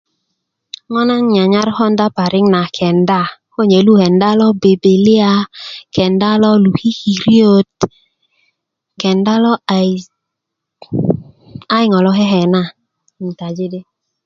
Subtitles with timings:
[0.91, 3.21] ŋo' na nnyanyar konda parik na a kenda
[3.53, 5.31] konye nu kenda lo bibiliya
[5.95, 7.77] kenda lo lukikiriyöt
[9.01, 10.05] kenda lo ayis
[11.75, 12.61] ayo ŋo' lo kekena
[13.15, 13.79] tin taji di